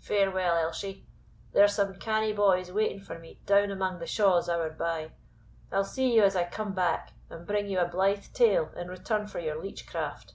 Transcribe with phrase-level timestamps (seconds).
[0.00, 1.06] Farewell, Elshie;
[1.52, 5.12] there's some canny boys waiting for me down amang the shaws, owerby; I
[5.76, 9.28] will see you as I come back, and bring ye a blithe tale in return
[9.28, 10.34] for your leech craft."